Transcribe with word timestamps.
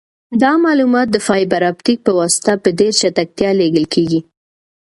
دا 0.41 0.51
معلومات 0.65 1.07
د 1.11 1.17
فایبر 1.27 1.61
اپټیک 1.71 1.99
په 2.03 2.11
واسطه 2.19 2.51
په 2.63 2.69
ډېر 2.79 2.93
چټکتیا 3.01 3.49
لیږل 3.59 3.85
کیږي. 3.93 4.19